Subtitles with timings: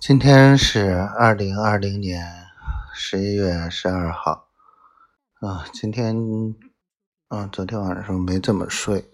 [0.00, 2.26] 今天是二零二零年
[2.94, 4.46] 十一月十二号
[5.40, 6.16] 啊，今天
[7.28, 9.04] 啊，昨天晚上没怎么睡，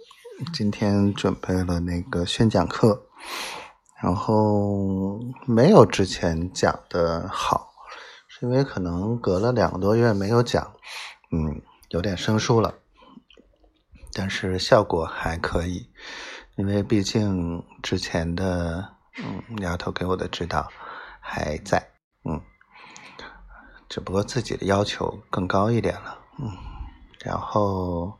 [0.52, 3.02] 今天准备了那个宣讲课，
[4.00, 7.72] 然后没有之前讲的好，
[8.28, 10.72] 是因为可能隔了两个多月没有讲，
[11.32, 12.72] 嗯，有点生疏了，
[14.12, 15.90] 但是效果还可以，
[16.54, 18.95] 因为毕竟之前的。
[19.18, 20.68] 嗯，丫头给我的指导
[21.20, 21.92] 还在，
[22.24, 22.40] 嗯，
[23.88, 26.52] 只不过自己的要求更高一点了，嗯，
[27.24, 28.18] 然后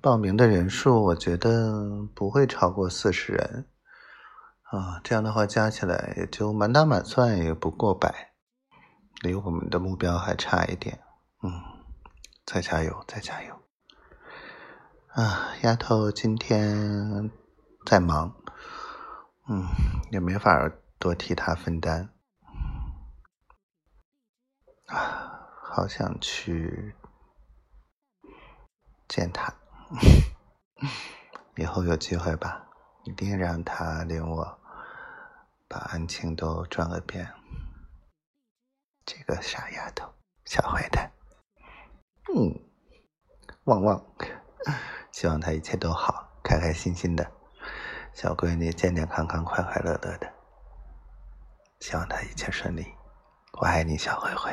[0.00, 3.66] 报名的人数我觉得不会超过四十人，
[4.70, 8.32] 啊，这样的话加起来也就满打满算也不过百，
[9.20, 10.98] 离我们的目标还差一点，
[11.42, 11.52] 嗯，
[12.46, 13.54] 再加油，再加油，
[15.08, 17.30] 啊，丫头今天
[17.84, 18.34] 在忙。
[19.52, 19.66] 嗯，
[20.12, 22.08] 也没法多替他分担
[24.86, 26.94] 啊，好想去
[29.08, 29.52] 见他，
[31.58, 32.64] 以后有机会吧，
[33.02, 34.60] 一定让他领我
[35.66, 37.34] 把安庆都转个遍。
[39.04, 40.08] 这个傻丫头，
[40.44, 41.10] 小坏蛋，
[42.32, 42.54] 嗯，
[43.64, 44.00] 旺旺，
[45.10, 47.39] 希望他一切都好，开开心心的。
[48.12, 50.30] 小闺女健健康康、快快乐乐的，
[51.78, 52.86] 希望她一切顺利。
[53.52, 54.52] 我爱你，小灰灰。